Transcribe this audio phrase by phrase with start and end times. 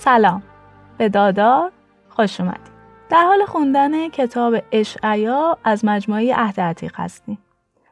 [0.00, 0.42] سلام.
[0.98, 1.72] به دادار
[2.08, 2.70] خوش اومدید
[3.10, 7.38] در حال خوندن کتاب اشعیا از مجموعه عهد عتیق هستیم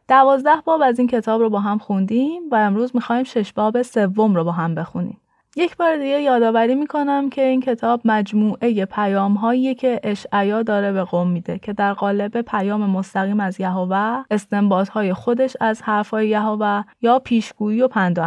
[0.09, 4.35] دوازده باب از این کتاب رو با هم خوندیم و امروز می‌خوایم شش باب سوم
[4.35, 5.21] رو با هم بخونیم.
[5.57, 11.05] یک بار دیگه یادآوری می‌کنم که این کتاب مجموعه پیام هایی که اشعیا داره به
[11.05, 16.83] قوم میده که در قالب پیام مستقیم از یهوه استنباط های خودش از حرفهای یهوه
[17.01, 18.19] یا پیشگویی و پند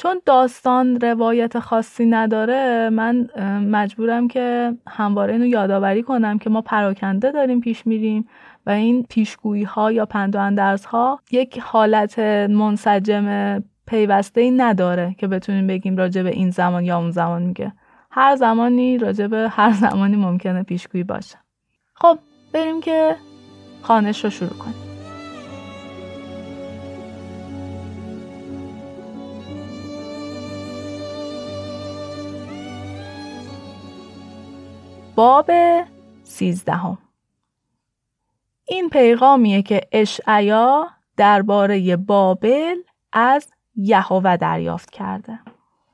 [0.00, 3.28] چون داستان روایت خاصی نداره من
[3.70, 8.28] مجبورم که همواره اینو یادآوری کنم که ما پراکنده داریم پیش میریم
[8.66, 12.18] و این پیشگویی ها یا پند و ها یک حالت
[12.48, 17.72] منسجم پیوسته ای نداره که بتونیم بگیم راجع به این زمان یا اون زمان میگه.
[18.10, 21.36] هر زمانی راجع به هر زمانی ممکنه پیشگویی باشه.
[21.94, 22.18] خب
[22.52, 23.16] بریم که
[23.82, 24.89] خانش رو شروع کنیم.
[35.20, 35.50] باب
[36.22, 36.98] سیزدهم
[38.68, 42.76] این پیغامیه که اشعیا درباره بابل
[43.12, 45.38] از یهوه دریافت کرده.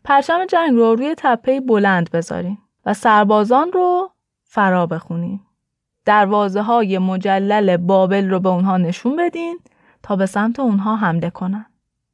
[0.05, 4.11] پرچم جنگ رو روی تپه بلند بذارین و سربازان رو
[4.45, 5.41] فرا بخونین.
[6.05, 9.59] دروازه های مجلل بابل رو به اونها نشون بدین
[10.03, 11.67] تا به سمت اونها حمله کنن.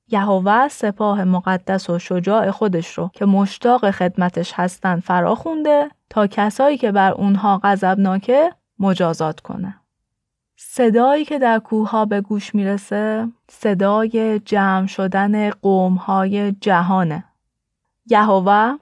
[0.08, 6.78] یهوه سپاه مقدس و شجاع خودش رو که مشتاق خدمتش هستن فرا خونده تا کسایی
[6.78, 9.74] که بر اونها غضبناکه مجازات کنه.
[10.56, 17.24] صدایی که در کوه به گوش می‌رسه صدای جمع شدن قوم های جهانه.
[18.06, 18.76] یهوه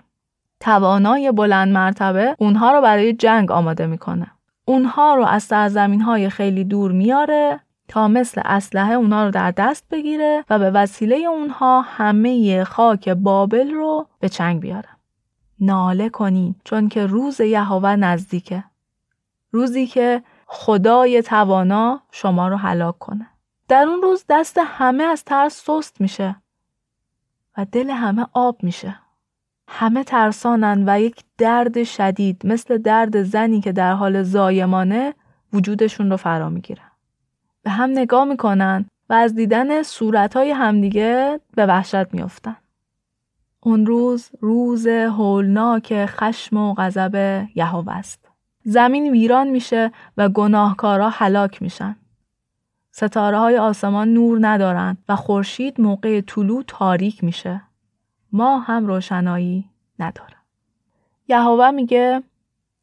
[0.60, 4.30] توانای بلند مرتبه اونها رو برای جنگ آماده می‌کنه.
[4.64, 7.60] اونها رو از سرزمین های خیلی دور میاره
[7.90, 13.70] تا مثل اسلحه اونها رو در دست بگیره و به وسیله اونها همه خاک بابل
[13.70, 14.88] رو به چنگ بیاره.
[15.60, 18.64] ناله کنین چون که روز یهوه نزدیکه.
[19.50, 23.26] روزی که خدای توانا شما رو هلاک کنه.
[23.68, 26.36] در اون روز دست همه از ترس سست میشه
[27.56, 28.98] و دل همه آب میشه.
[29.68, 35.14] همه ترسانن و یک درد شدید مثل درد زنی که در حال زایمانه
[35.52, 36.89] وجودشون رو فرا می‌گیره.
[37.62, 42.56] به هم نگاه می‌کنن و از دیدن صورتهای همدیگه به وحشت میافتن.
[43.60, 48.28] اون روز روز هولناک خشم و غضب یهوه است.
[48.64, 51.96] زمین ویران میشه و گناهکارا هلاک میشن.
[52.90, 57.62] ستاره های آسمان نور ندارن و خورشید موقع طلوع تاریک میشه.
[58.32, 60.36] ما هم روشنایی نداره.
[61.28, 62.22] یهوه میگه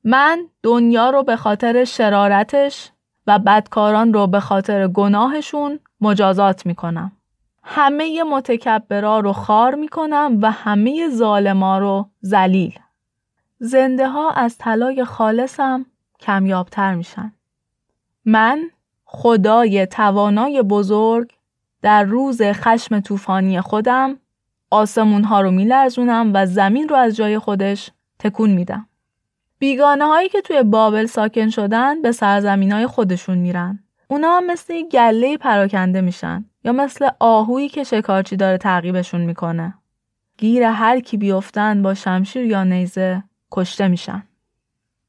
[0.04, 2.92] من دنیا رو به خاطر شرارتش
[3.28, 7.12] و بدکاران رو به خاطر گناهشون مجازات می‌کنم.
[7.64, 12.80] همه متکبرا رو خار می‌کنم و همه ظالما رو ذلیل.
[13.60, 15.86] زنده ها از طلای خالصم
[16.20, 17.34] کمیابتر میشن.
[18.26, 18.60] من
[19.06, 21.32] خدای توانای بزرگ
[21.82, 24.18] در روز خشم طوفانی خودم
[24.72, 28.88] آسمون ها رو میلرزونم و زمین رو از جای خودش تکون میدم.
[29.60, 33.84] بیگانه هایی که توی بابل ساکن شدن به سرزمین های خودشون میرن.
[34.08, 39.74] اونا مثل گله پراکنده میشن یا مثل آهویی که شکارچی داره تعقیبشون می‌کنه.
[40.38, 44.24] گیر هر کی بیفتن با شمشیر یا نیزه کشته میشن.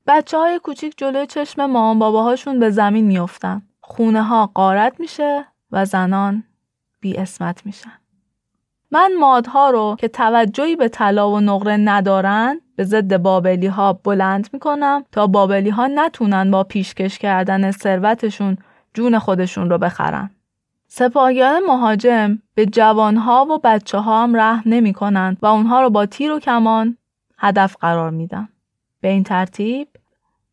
[0.07, 3.63] بچه های کوچیک جلوی چشم مامان باباهاشون به زمین میافتن.
[3.81, 6.45] خونه ها قارت میشه و زنان
[7.01, 7.93] بی اسمت میشن.
[8.91, 14.49] من مادها رو که توجهی به طلا و نقره ندارن به ضد بابلی ها بلند
[14.53, 18.59] می‌کنم تا بابلی ها نتونن با پیشکش کردن ثروتشون
[18.95, 20.31] جون خودشون رو بخرن.
[20.89, 24.95] سپاهیان مهاجم به جوانها و بچه ها هم رحم نمی
[25.43, 26.97] و اونها رو با تیر و کمان
[27.39, 28.49] هدف قرار میدن.
[29.01, 29.89] به این ترتیب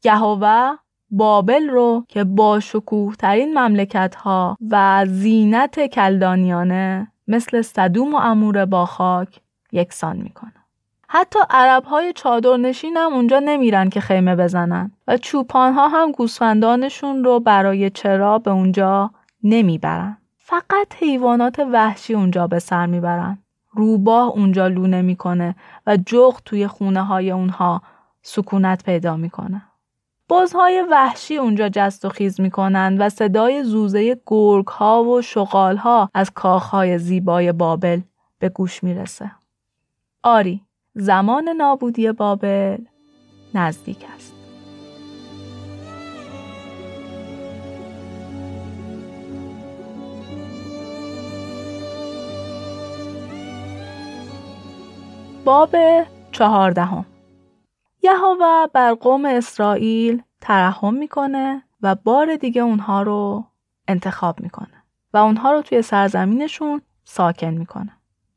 [0.03, 0.75] یهوه
[1.11, 8.65] بابل رو که با شکوه ترین مملکت ها و زینت کلدانیانه مثل صدوم و امور
[8.65, 9.41] با خاک
[9.71, 10.51] یکسان می‌کنه.
[11.07, 16.11] حتی عرب های چادر نشین هم اونجا نمیرن که خیمه بزنن و چوپان ها هم
[16.11, 19.11] گوسفندانشون رو برای چرا به اونجا
[19.43, 20.17] نمی‌برن.
[20.37, 23.37] فقط حیوانات وحشی اونجا به سر می‌برن.
[23.71, 25.55] روباه اونجا لونه می‌کنه
[25.87, 27.81] و جغ توی خونه های اونها
[28.21, 29.61] سکونت پیدا می‌کنه.
[30.27, 36.09] بازهای وحشی اونجا جست و خیز می‌کنن و صدای زوزه گرگ ها و شغال ها
[36.13, 38.01] از کاخ های زیبای بابل
[38.39, 39.31] به گوش می‌رسه.
[40.23, 40.61] آری
[40.93, 42.77] زمان نابودی بابل
[43.53, 44.35] نزدیک است.
[55.45, 55.75] باب
[56.31, 57.05] چهاردهم
[58.05, 63.45] یهوه بر قوم اسرائیل ترحم می‌کنه و بار دیگه اونها رو
[63.87, 67.91] انتخاب می‌کنه و اونها رو توی سرزمینشون ساکن می‌کنه.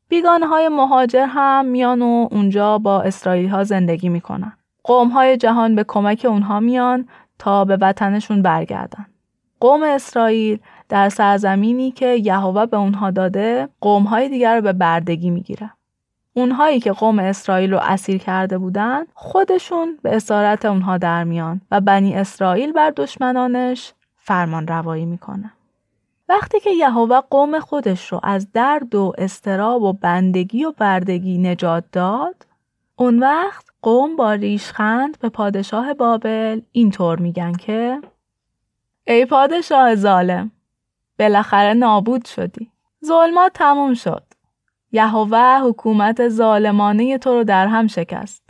[0.07, 4.53] بیگانه های مهاجر هم میان و اونجا با اسرائیلی ها زندگی می‌کنن.
[4.83, 7.07] قوم های جهان به کمک اونها میان
[7.39, 9.05] تا به وطنشون برگردن.
[9.59, 15.29] قوم اسرائیل در سرزمینی که یهوه به اونها داده قوم های دیگر رو به بردگی
[15.29, 15.71] می‌گیره.
[16.39, 21.81] اونهایی که قوم اسرائیل رو اسیر کرده بودن خودشون به اسارت اونها در میان و
[21.81, 25.51] بنی اسرائیل بر دشمنانش فرمان روایی می‌کنه.
[26.29, 31.83] وقتی که یهوه قوم خودش رو از درد و استراب و بندگی و بردگی نجات
[31.91, 32.45] داد
[32.95, 38.01] اون وقت قوم با ریشخند به پادشاه بابل اینطور میگن که
[39.07, 40.51] ای پادشاه ظالم
[41.19, 42.71] بالاخره نابود شدی
[43.05, 44.23] ظلمات تموم شد
[44.91, 48.43] یهوه حکومت ظالمانه تو رو در هم شکست.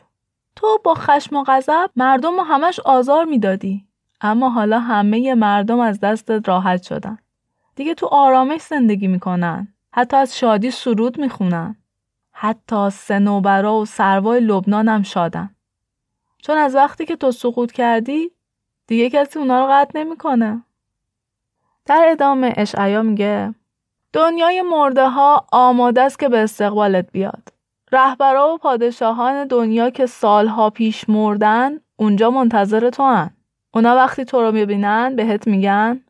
[0.55, 3.85] تو با خشم و غضب مردم رو همش آزار می‌دادی
[4.21, 7.17] اما حالا همه مردم از دستت راحت شدن.
[7.75, 11.75] دیگه تو آرامش زندگی می‌کنن حتی از شادی سرود می‌خونن.
[12.31, 15.55] حتی سنوبرا و سروای لبنان هم شادن.
[16.41, 18.31] چون از وقتی که تو سقوط کردی
[18.87, 20.63] دیگه کسی اونا رو قطع نمی‌کنه.
[21.85, 23.55] در ادامه اشعیا میگه
[24.13, 27.49] دنیای مرده ها آماده است که به استقبالت بیاد
[27.91, 33.29] رهبرا و پادشاهان دنیا که سالها پیش مردن اونجا منتظر تو هن.
[33.73, 36.01] اونا وقتی تو رو می‌بینن بهت میگن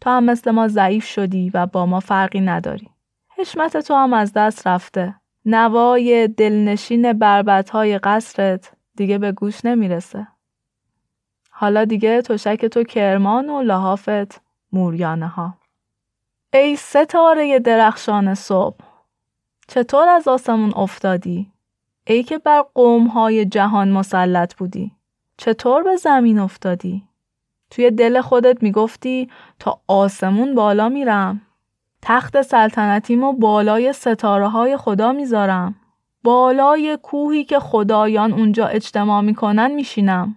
[0.00, 2.88] تو هم مثل ما ضعیف شدی و با ما فرقی نداری.
[3.36, 5.14] حشمت تو هم از دست رفته.
[5.44, 10.26] نوای دلنشین بربتهای قصرت دیگه به گوش نمی‌رسه.
[11.50, 14.40] حالا دیگه تشک تو کرمان و لحافت
[14.72, 15.54] موریانه ها.
[16.54, 18.76] ای ستاره درخشان صبح
[19.68, 21.52] چطور از آسمون افتادی؟
[22.06, 24.92] ای که بر قومهای جهان مسلط بودی
[25.36, 27.02] چطور به زمین افتادی؟
[27.70, 31.40] توی دل خودت می‌گفتی تا آسمون بالا میرم
[32.02, 35.74] تخت سلطنتیمو بالای ستاره های خدا می‌ذارم
[36.22, 40.36] بالای کوهی که خدایان اونجا اجتماع می‌کنن میشینم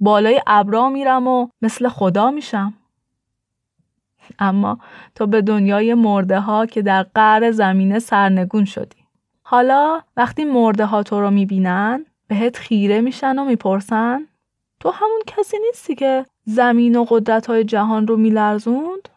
[0.00, 2.74] بالای ابرا میرم و مثل خدا میشم
[4.38, 4.78] اما
[5.14, 9.04] تو به دنیای مرده ها که در قعر زمینه سرنگون شدی
[9.42, 14.26] حالا وقتی مرده ها تو رو می‌بینن بهت خیره میشن و می‌پرسن
[14.80, 19.08] تو همون کسی نیستی که زمین و قدرت های جهان رو میلرزوند؟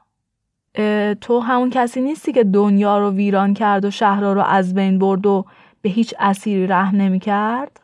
[1.21, 5.25] تو همون کسی نیستی که دنیا رو ویران کرد و شهرها رو از بین برد
[5.25, 5.45] و
[5.81, 7.79] به هیچ اسیری رحم نمی کرد؟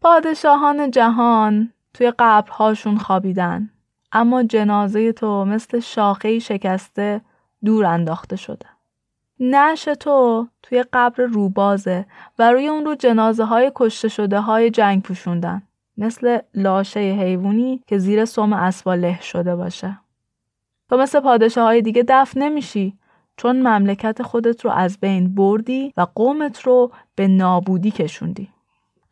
[0.00, 3.70] پادشاهان جهان توی قبرهاشون خوابیدن
[4.12, 7.20] اما جنازه تو مثل شاخه شکسته
[7.64, 8.66] دور انداخته شده.
[9.40, 12.06] نش تو توی قبر روبازه
[12.38, 15.62] و روی اون رو جنازه های کشته شده های جنگ پوشوندن.
[15.98, 19.98] مثل لاشه حیوانی که زیر سوم اسبا شده باشه.
[20.88, 22.98] تو مثل پادشاه های دیگه دفن نمیشی
[23.36, 28.48] چون مملکت خودت رو از بین بردی و قومت رو به نابودی کشوندی.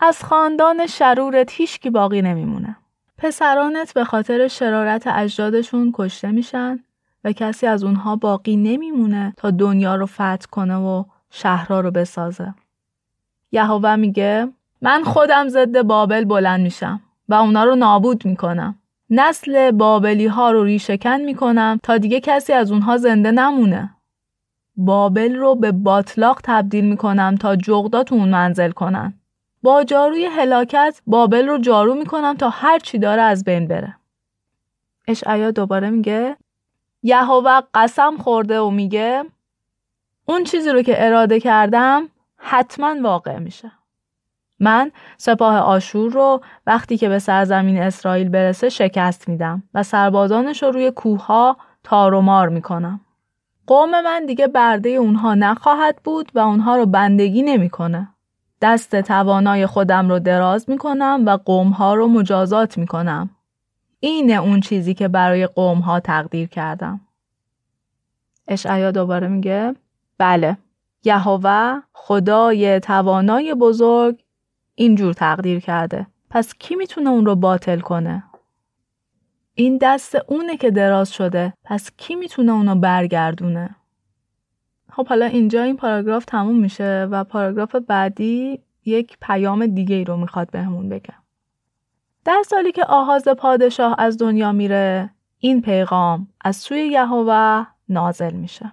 [0.01, 2.77] از خاندان شرورت هیچکی باقی نمیمونه.
[3.23, 6.79] پسرانت به خاطر شرارت اجدادشون کشته میشن
[7.25, 12.55] و کسی از اونها باقی نمیمونه تا دنیا رو فتح کنه و شهرها رو بسازه.
[13.53, 14.49] یهوه میگه
[14.83, 18.79] من خودم ضد بابل بلند میشم و اونا رو نابود می‌کنم.
[19.11, 23.97] نسل بابلی ها رو ریشکن می‌کنم تا دیگه کسی از اونها زنده نمونه.
[24.77, 29.20] بابل رو به باطلاق تبدیل می‌کنم تا جغدا اون منزل کنن.
[29.63, 33.97] با جاروی هلاکت بابل رو جارو می‌کنم تا هر چی داره از بین بره.
[35.09, 36.37] اشعیا دوباره میگه
[37.03, 39.25] یهوه قسم خورده و میگه
[40.25, 43.73] اون چیزی رو که اراده کردم حتما واقع میشه.
[44.61, 50.71] من سپاه آشور رو وقتی که به سرزمین اسرائیل برسه شکست میدم و سربازانش رو
[50.71, 53.01] روی کوهها تار و مار می‌کنم.
[53.67, 58.09] قوم من دیگه برده اونها نخواهد بود و اونها رو بندگی نمی‌کنه.
[58.61, 63.31] دست توانای خودم رو دراز می‌کنم و قومها رو مجازات می‌کنم.
[64.01, 67.01] اینه اون چیزی که برای قومها تقدیر کردم.
[68.49, 69.75] اشعیا دوباره میگه؟
[70.19, 70.57] بله.
[71.05, 74.23] یهوه خدای توانای بزرگ
[74.75, 76.07] اینجور تقدیر کرده.
[76.31, 78.25] پس کی می‌تونه اون رو باطل کنه؟
[79.55, 81.53] این دست اونه که دراز شده.
[81.65, 83.77] پس کی می‌تونه اونو برگردونه؟
[84.93, 90.17] خب حالا اینجا این پاراگراف تموم میشه و پاراگراف بعدی یک پیام دیگه ای رو
[90.17, 91.15] می‌خواد بهمون بگم
[92.25, 98.73] در سالی که آغاز پادشاه از دنیا میره این پیغام از سوی یهوه نازل میشه.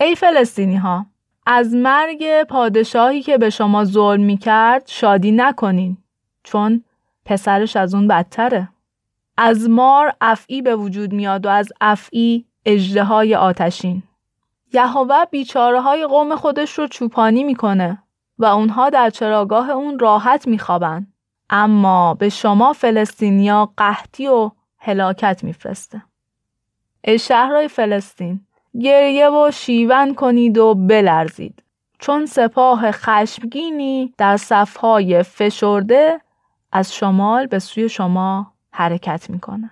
[0.00, 1.06] ای فلسطینی ها
[1.46, 5.96] از مرگ پادشاهی که به شما ظلم می کرد شادی نکنین.
[6.42, 6.84] چون
[7.24, 8.68] پسرش از اون بدتره.
[9.36, 14.02] از مار افعی به وجود میاد و از افعی اجده آتشین.
[14.72, 18.02] یهوه بیچاره های قوم خودش رو چوپانی می‌کنه
[18.38, 21.06] و اونها در چراگاه اون راحت میخوابن.
[21.50, 26.02] اما به شما فلسطینیا قحطی و هلاکت میفرسته.
[27.04, 28.40] ای شهرهای فلسطین
[28.80, 31.62] گریه و شیون کنید و بلرزید.
[31.98, 36.20] چون سپاه خشمگینی در صفهای فشرده
[36.72, 39.70] از شمال به سوی شما حرکت می‌کنه.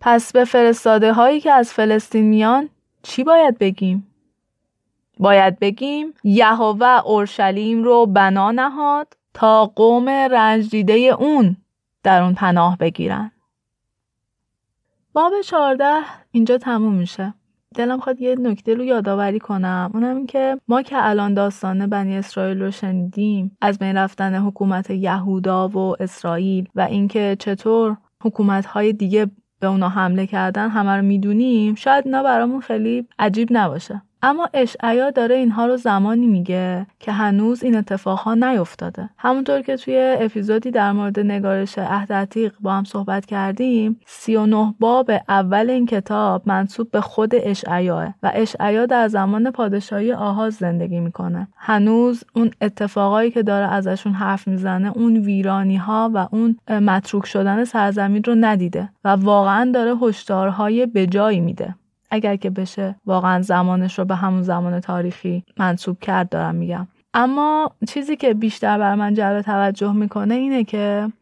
[0.00, 2.68] پس به فرستاده هایی که از فلسطین میان
[3.02, 4.13] چی باید بگیم؟
[5.18, 11.56] باید بگیم یهوه اورشلیم رو بنا نهاد تا قوم رنج دیده اون
[12.02, 13.30] در اون پناه بگیرن.
[15.12, 15.84] باب 14
[16.30, 17.34] اینجا تموم میشه.
[17.74, 22.16] دلم خواد یه نکته رو یادآوری کنم اونم این که ما که الان داستان بنی
[22.16, 28.92] اسرائیل رو شنیدیم از بین رفتن حکومت یهودا و اسرائیل و اینکه چطور حکومت های
[28.92, 29.30] دیگه
[29.60, 35.10] به اونا حمله کردن همه رو می‌دونیم شاید اینا برامون خیلی عجیب نباشه اما اشعیا
[35.10, 39.10] داره اینها رو زمانی میگه که هنوز این اتفاقها نیفتاده.
[39.18, 45.70] همونطور که توی اپیزودی در مورد نگارش عهد با هم صحبت کردیم 39 باب اول
[45.70, 51.48] این کتاب منصوب به خود اشعیاه و اشعیا در زمان پادشاهی آهاز زندگی می‌کنه.
[51.56, 57.64] هنوز اون اتفاقایی که داره ازشون حرف می‌زنه اون ویرانی ها و اون متروک شدن
[57.64, 61.74] سرزمین رو ندیده و واقعا داره هشدارهای بجایی میده.
[62.14, 66.86] اگر که بشه واقعا زمانش رو به همون زمان تاریخی منصوب کرد دارم میگم.
[67.14, 71.12] اما چیزی که بیشتر بر من جلب توجه می‌کنه اینه که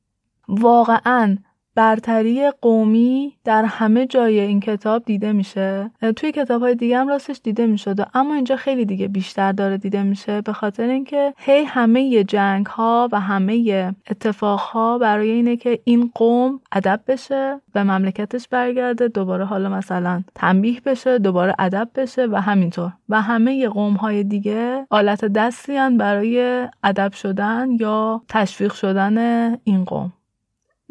[0.48, 1.36] واقعا
[1.74, 5.90] برتری قومی در همه جای این کتاب دیده میشه.
[6.16, 10.02] توی کتاب های دیگه هم راستش دیده می‌شد اما اینجا خیلی دیگه بیشتر داره دیده
[10.02, 15.80] میشه به خاطر اینکه هی همه جنگ ها و همه اتفاق ها برای اینه که
[15.84, 22.26] این قوم ادب بشه به مملکتش برگرده دوباره حالا مثلا تنبیه بشه دوباره ادب بشه
[22.26, 22.92] و همینطور.
[23.08, 29.18] و همه قوم های دیگه آلت دستی برای ادب شدن یا تشویق شدن
[29.64, 30.12] این قوم.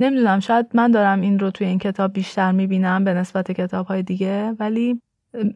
[0.01, 4.03] نمی‌دونم شاید من دارم این رو توی این کتاب بیشتر می‌بینم به نسبت کتاب های
[4.03, 5.01] دیگه ولی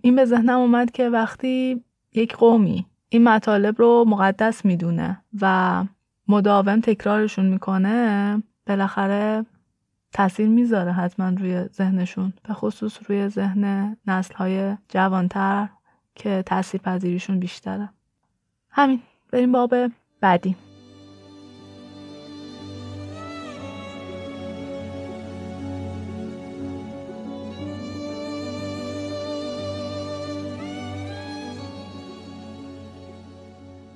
[0.01, 1.83] این به ذهنم اومد که وقتی
[2.13, 5.83] یک قومی این مطالب رو مقدس می‌دونه و
[6.27, 9.45] مداوم تکرارشون می‌کنه بالاخره
[10.13, 15.69] تاثیر می‌ذاره حتما روی ذهنشون به خصوص روی ذهن نسل های جوانتر
[16.15, 17.89] که تاثیر پذیریشون بیشتره.
[18.69, 18.99] همین
[19.31, 19.75] بریم باب
[20.21, 20.55] بعدی.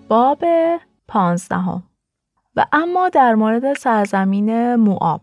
[0.09, 0.43] باب
[1.07, 1.83] پانزدهم.
[2.55, 5.21] و اما در مورد سرزمین موآب.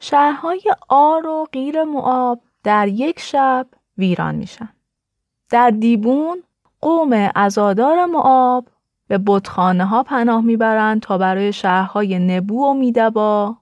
[0.00, 3.66] شهرهای آر و غیر موآب در یک شب
[3.98, 4.68] ویران میشن.
[5.50, 6.42] در دیبون
[6.80, 8.68] قوم ازادار موآب
[9.08, 13.56] به بتخانه ها پناه می‌برند تا برای شهرهای نبو و میدبا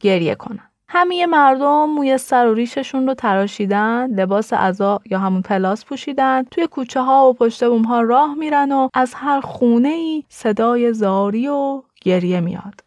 [0.00, 0.67] گریه کنند.
[0.90, 6.66] همه مردم موی سر و ریششون رو تراشیدن لباس عزا یا همون پلاس پوشیدن توی
[6.66, 11.48] کوچه ها و پشت بوم ها راه میرن و از هر خونه ای صدای زاری
[11.48, 12.80] و گریه میاد.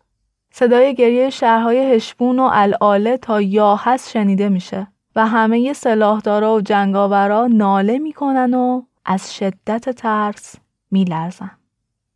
[0.53, 6.61] صدای گریه شهرهای هشبون و الاله تا یا هست شنیده میشه و همه سلاحدارا و
[6.61, 10.55] جنگاورا ناله می‌کنن و از شدت ترس
[10.91, 11.51] میلرزن.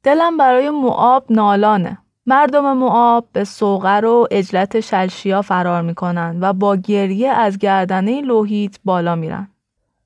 [0.03, 1.97] دلم برای معاب نالانه.
[2.27, 8.79] مردم معاب به سوغر و اجلت شلشیا فرار می‌کنن و با گریه از گردنه لوهیت
[8.85, 9.47] بالا میرن.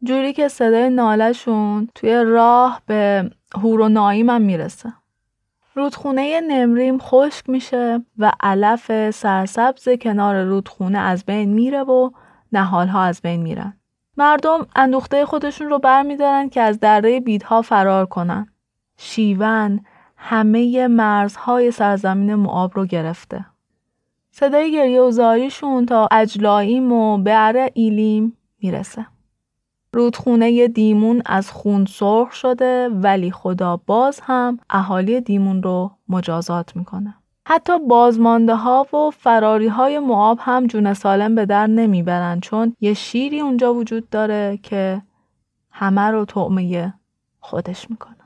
[0.04, 4.94] جوری که صدای نالشون توی راه به هور و نایم هم می‌رسه.
[5.76, 12.10] رودخونه نمریم خشک میشه و علف سرسبز کنار رودخونه از بین میره و
[12.52, 13.74] نهالها از بین میرن.
[14.18, 18.48] مردم اندوخته خودشون رو برمیدارن که از دره بیدها فرار کنن.
[18.98, 19.86] شیون،
[20.22, 23.46] همه مرزهای سرزمین معاب رو گرفته.
[24.32, 29.06] صدای گریه و زاریشون تا اجلاییم و بعر ایلیم می‌رسه.
[29.94, 37.14] رودخونه دیمون از خون سرخ شده ولی خدا باز هم اهالی دیمون رو مجازات می‌کنه.
[37.48, 42.94] حتی بازمانده ها و فراری های معاب هم جون سالم به در نمی‌برن چون یه
[42.94, 45.02] شیری اونجا وجود داره که
[45.72, 46.94] همه رو طعمه
[47.40, 48.19] خودش می‌کنه.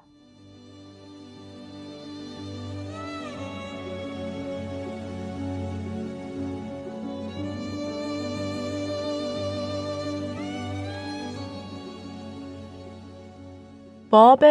[14.13, 14.43] باب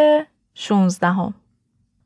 [0.55, 1.35] 16 هم.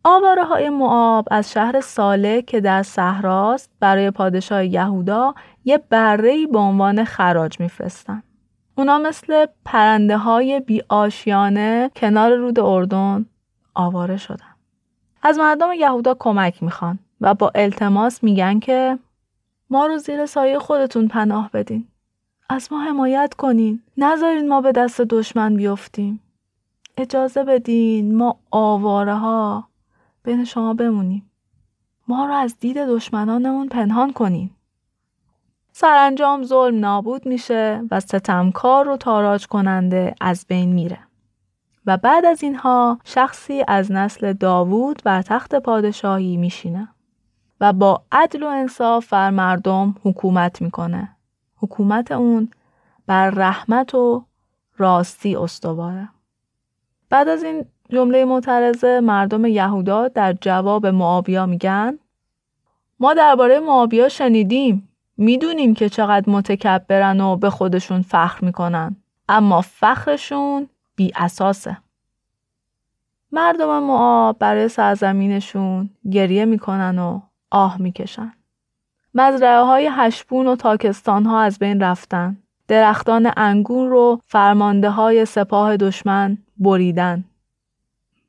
[0.05, 5.35] آواره های معاب از شهر ساله که در صحراست برای پادشاه یهودا
[5.65, 8.23] یه بره به عنوان خراج میفرستن.
[8.75, 13.27] اونا مثل پرنده های بی آشیانه کنار رود اردن
[13.75, 14.55] آواره شدن.
[15.23, 18.99] از مردم یهودا کمک می‌خوان و با التماس میگن که
[19.71, 21.89] ما رو زیر سایه خودتون پناه بدین.
[22.51, 23.83] از ما حمایت کنین.
[23.97, 26.21] نذارین ما به دست دشمن بیفتیم.
[26.97, 29.69] اجازه بدین ما آواره ها
[30.25, 31.31] بین شما بمونیم.
[32.09, 34.51] ما رو از دید دشمنانمون پنهان کنین.
[35.73, 40.99] سرانجام ظلم نابود میشه و ستمکار و تاراج کننده از بین میره.
[41.87, 46.89] و بعد از اینها شخصی از نسل داوود بر تخت پادشاهی میشینه
[47.61, 51.17] و با عدل و انصاف بر مردم حکومت می‌کنه.
[51.57, 52.51] حکومت اون
[53.07, 54.25] بر رحمت و
[54.77, 56.09] راستی استواره.
[57.11, 61.99] بعد از این جمله معترضه مردم یهودا در جواب معابیا میگن
[63.01, 68.97] ما درباره معابیا شنیدیم می‌دونیم که چقدر متکبرن و به خودشون فخر می‌کنن
[69.29, 71.77] اما فخرشون بی اساسه.
[73.33, 77.21] مردم معاب برای سرزمینشون گریه می‌کنن و
[77.51, 78.33] آه می‌کشن.
[79.15, 82.37] مزرعه های هشبون و تاکستان ها از بین رفتن.
[82.69, 87.25] درختان انگور رو فرمانده های سپاه دشمن بریدن.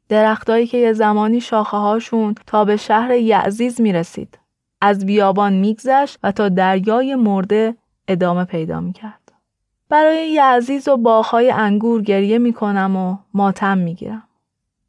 [0.10, 4.40] درختایی که یه زمانی شاخه هاشون تا به شهر یعزیز می رسید.
[4.82, 7.76] از بیابان میگذشت و تا دریای مرده
[8.08, 9.32] ادامه پیدا می کرد.
[9.90, 14.24] برای یعزیز و باغهای انگور گریه می کنم و ماتم می گیرم.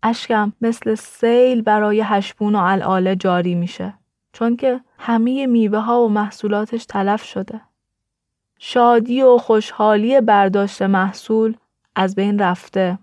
[0.03, 3.95] اشکم مثل سیل برای هشبون و الاله جاری میشه
[4.33, 7.61] چون که همه میوه ها و محصولاتش تلف شده.
[8.59, 11.57] شادی و خوشحالی برداشت محصول
[11.95, 12.99] از بین رفته.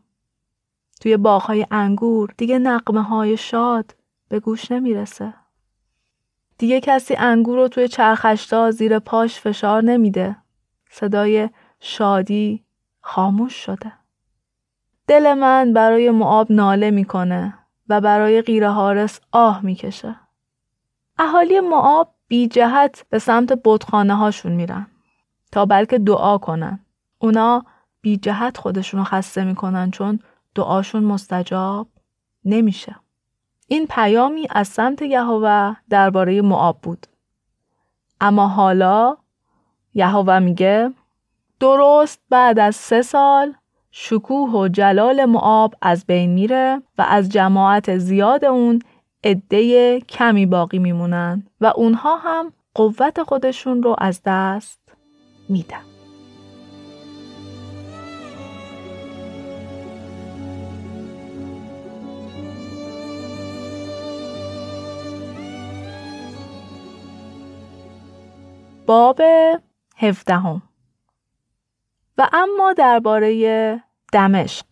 [1.01, 3.95] توی باغهای انگور دیگه نقمه های شاد
[4.29, 5.33] به گوش نمی‌رسه.
[6.57, 10.35] دیگه کسی انگور رو توی چرخشتا زیر پاش فشار نمیده.
[10.89, 12.63] صدای شادی
[13.01, 13.93] خاموش شده.
[15.07, 17.53] دل من برای معاب ناله می‌کنه
[17.89, 20.15] و برای غیر حارس آه می‌کشه.
[21.19, 24.87] اهالی معاب بی جهت به سمت بودخانه هاشون میرن
[25.55, 26.79] تا بلکه دعا کنن.
[27.19, 27.63] اونا
[28.01, 30.19] بی جهت خودشون رو خسته می‌کنن چون
[30.55, 31.87] دعاشون مستجاب
[32.45, 32.95] نمیشه.
[33.67, 37.07] این پیامی از سمت یهوه درباره معاب بود.
[38.21, 39.17] اما حالا
[39.93, 40.93] یهوه میگه
[41.59, 43.53] درست بعد از سه سال
[43.91, 48.81] شکوه و جلال معاب از بین میره و از جماعت زیاد اون
[49.23, 54.84] عده کمی باقی میمونن و اونها هم قوت خودشون رو از دست
[55.49, 55.81] میدن.
[68.85, 69.21] باب
[69.97, 70.61] هفدهم.
[72.17, 74.65] و اما درباره دمشق.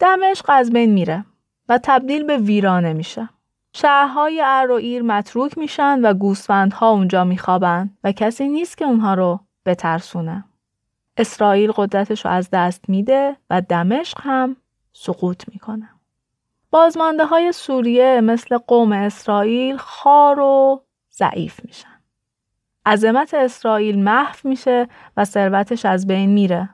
[0.00, 1.24] دمشق از بین میره
[1.68, 3.28] و تبدیل به ویرانه میشه.
[3.72, 9.14] شهرهای ار و ایر متروک میشن و گوسفندها اونجا میخوابن و کسی نیست که اونها
[9.14, 10.44] رو بترسونه
[11.16, 14.56] اسرائیل قدرتش رو از دست میده و دمشق هم
[14.92, 15.88] سقوط می‌کنه
[16.70, 21.98] بازمانده های سوریه مثل قوم اسرائیل خار و ضعیف میشن
[22.86, 26.70] عظمت اسرائیل محو میشه و ثروتش از بین میره.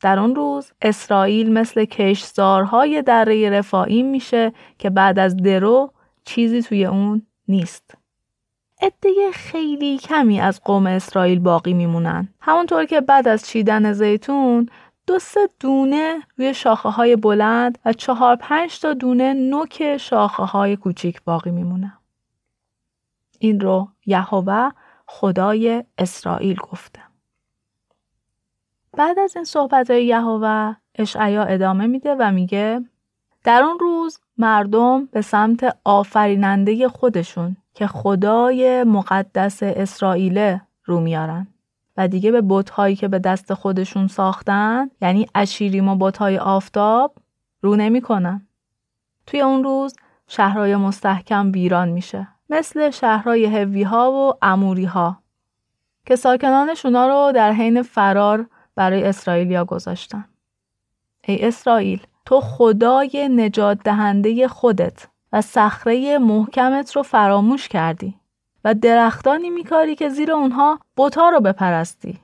[0.00, 5.92] در اون روز اسرائیل مثل کشتزارهای دره رفایم میشه که بعد از درو
[6.24, 7.94] چیزی توی اون نیست.
[8.80, 12.28] عده خیلی کمی از قوم اسرائیل باقی میمونن.
[12.40, 14.68] همونطور که بعد از چیدن زیتون
[15.06, 20.76] دو سه دونه روی شاخه های بلند و چهار پنج تا دونه نوک شاخه های
[20.76, 21.92] کوچیک باقی میمونه.
[23.38, 24.70] این رو یهوه
[25.06, 27.00] خدای اسرائیل گفته.
[28.92, 32.84] بعد از این صحبت های یهوه اشعیا ادامه میده و میگه
[33.44, 41.46] در اون روز مردم به سمت آفریننده خودشون که خدای مقدس اسرائیل رو میارن
[41.96, 47.14] و دیگه به بتهایی که به دست خودشون ساختن یعنی اشیریم و بتهای آفتاب
[47.62, 48.46] رو نمی‌کنن.
[49.26, 49.96] توی اون روز
[50.28, 55.22] شهرهای مستحکم ویران میشه مثل شهرهای هوی ها و اموری ها
[56.06, 60.24] که ساکنانش اونا رو در حین فرار برای اسرائیلیا گذاشتن.
[61.24, 68.14] ای اسرائیل تو خدای نجات دهنده خودت و صخره محکمت رو فراموش کردی
[68.64, 72.20] و درختانی میکاری که زیر اونها بوتا رو بپرستی.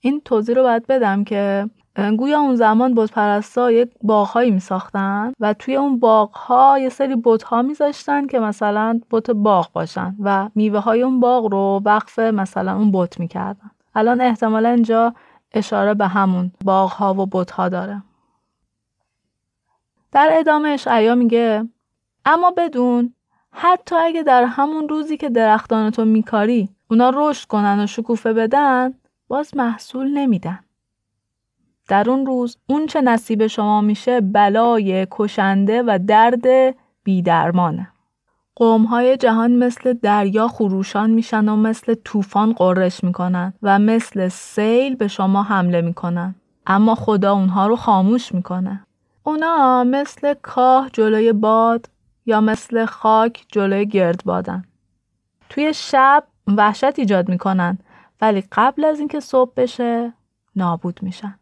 [0.00, 1.70] این توضیح رو باید بدم که
[2.18, 7.16] گویا اون زمان بت پرستا یک باغهایی می ساختن و توی اون باغها یه سری
[7.24, 12.18] بت ها میذاشتن که مثلا بت باغ باشن و میوه های اون باغ رو وقف
[12.18, 15.14] مثلا اون بت می‌کردن الان احتمالا اینجا
[15.52, 18.02] اشاره به همون باغ ها و بت داره
[20.12, 21.68] در ادامه اشعیا میگه
[22.24, 23.14] اما بدون
[23.52, 28.94] حتی اگه در همون روزی که درختان تو میکاری اونا رشد کنن و شکوفه بدن
[29.28, 30.58] باز محصول نمیدن.
[31.88, 37.88] در اون روز اون چه نصیب شما میشه بلای کشنده و درد بیدرمانه.
[38.56, 44.94] قوم های جهان مثل دریا خروشان میشن و مثل طوفان قررش می‌کنن و مثل سیل
[44.94, 46.34] به شما حمله می‌کنن.
[46.66, 48.86] اما خدا اونها رو خاموش می‌کنه.
[49.22, 51.88] اونا مثل کاه جلوی باد
[52.26, 54.64] یا مثل خاک جلوی گرد بادن.
[55.48, 57.78] توی شب وحشت ایجاد می‌کنن
[58.20, 60.12] ولی قبل از اینکه صبح بشه
[60.56, 61.38] نابود میشن.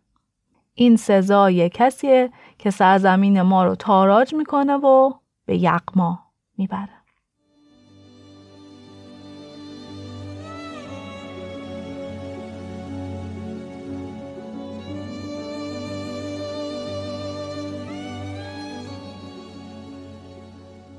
[0.75, 5.12] این سزای کسیه که سرزمین ما رو تاراج می‌کنه و
[5.47, 6.18] به یقما
[6.59, 6.98] می‌بره.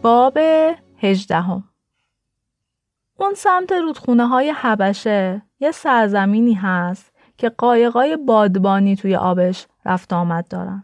[0.09, 0.37] باب
[0.97, 1.63] هجدهم
[3.17, 10.47] اون سمت رودخونه های حبشه یه سرزمینی هست که قایقای بادبانی توی آبش رفت آمد
[10.47, 10.83] دارن.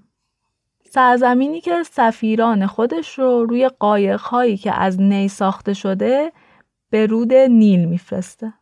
[0.89, 6.31] سرزمینی که سفیران خودش رو روی قایقهایی که از نی ساخته شده
[6.89, 8.53] به رود نیل میفرسته.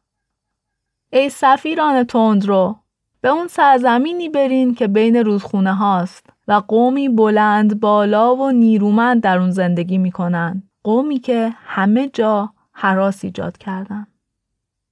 [1.13, 2.76] ای سفیران تندرو
[3.21, 9.38] به اون سرزمینی برین که بین رودخونه هاست و قومی بلند بالا و نیرومند در
[9.38, 10.63] اون زندگی می‌کنن.
[10.84, 14.08] قومی که همه جا حراس ایجاد کردن.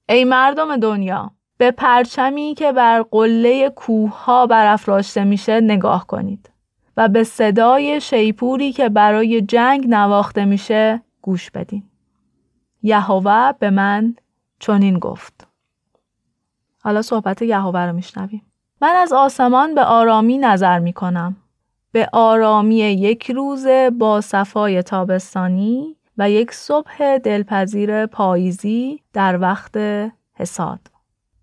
[0.08, 6.50] ای مردم دنیا به پرچمی که بر قله کوه ها برافراشته میشه نگاه کنید
[6.96, 11.82] و به صدای شیپوری که برای جنگ نواخته میشه گوش بدین.
[12.82, 14.14] یهوه به من
[14.58, 15.46] چنین گفت.
[16.82, 18.42] حالا صحبت یهوه رو میشنویم.
[18.80, 21.36] من از آسمان به آرامی نظر می‌کنم.
[21.92, 23.66] به آرامی یک روز
[23.98, 29.76] با صفای تابستانی و یک صبح دلپذیر پاییزی در وقت
[30.34, 30.80] حساد.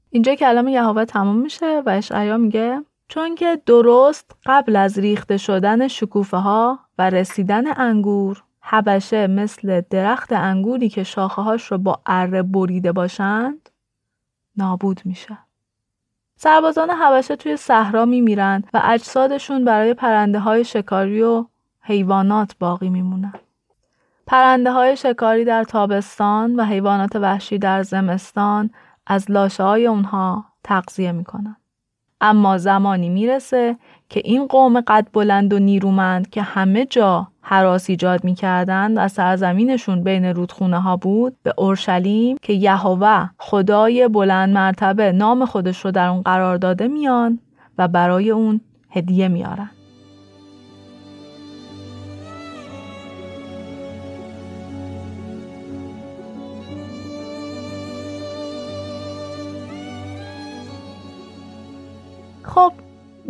[0.09, 5.88] اینجا کلام یهوه تموم میشه و اشعیا میگه چون که درست قبل از ریخته شدن
[5.88, 12.43] شکوفه ها و رسیدن انگور حبشه مثل درخت انگوری که شاخه هاش رو با اره
[12.43, 13.69] بریده باشند
[14.57, 15.38] نابود میشه.
[16.41, 21.45] سربازان حبشه توی صحرا میمیرن و اجسادشون برای پرنده های شکاری و
[21.82, 23.34] حیوانات باقی میمونن.
[24.28, 28.69] پرنده های شکاری در تابستان و حیوانات وحشی در زمستان
[29.08, 31.56] از لاشه های اونها تغذیه می‌کنن.
[32.21, 33.78] اما زمانی می‌رسه
[34.10, 40.03] که این قوم قد بلند و نیرومند که همه جا حراس ایجاد می‌کردند و سرزمینشون
[40.03, 46.07] بین رودخونه ها بود به اورشلیم که یهوه خدای بلند مرتبه نام خودش رو در
[46.07, 47.39] اون قرار داده میان
[47.77, 49.69] و برای اون هدیه میارن.
[62.43, 62.71] خب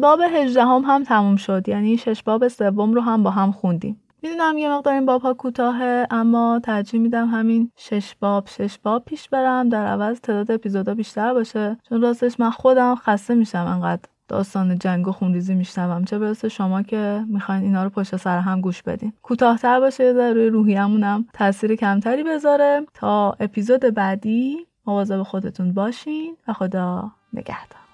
[0.02, 4.58] باب هجدهم هم تموم شد یعنی شش باب سوم رو هم با هم خوندیم می‌دونم
[4.58, 9.30] یه مقدار این باب ها کوتاهه اما ترجیح میدم همین شش باب شش باب پیش
[9.30, 9.70] برم.
[9.70, 11.78] در عوض تعداد اپیزودا بیشتر باشه.
[11.90, 16.06] چون راستش من خودم خسته میشم انقدر داستان جنگ و خونریزی میشنوم.
[16.06, 19.14] چه برسه شما که می‌خواین اینا رو پشت سر هم گوش بدین.
[19.24, 22.86] کوتاهتر باشه یه روی روحیمونم تاثیر کمتری بذاره.
[22.94, 27.89] تا اپیزود بعدی مواظب خودتون باشین و خدا نگهدار.